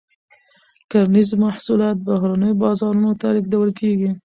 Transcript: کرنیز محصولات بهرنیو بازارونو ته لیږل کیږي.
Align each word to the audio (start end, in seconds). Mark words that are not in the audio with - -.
کرنیز 0.91 1.29
محصولات 1.43 1.97
بهرنیو 2.05 2.59
بازارونو 2.63 3.11
ته 3.19 3.27
لیږل 3.35 3.69
کیږي. 3.79 4.11